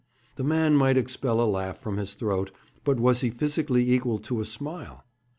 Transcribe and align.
The 0.35 0.43
man 0.43 0.75
might 0.75 0.97
expel 0.97 1.39
a 1.39 1.45
laugh 1.45 1.77
from 1.77 1.97
his 1.97 2.15
throat, 2.15 2.49
but 2.83 2.99
was 2.99 3.21
he 3.21 3.29
physically 3.29 3.93
equal 3.93 4.17
to 4.17 4.41
a 4.41 4.45
smile? 4.45 5.03